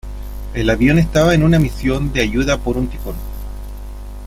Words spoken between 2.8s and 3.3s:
tifón.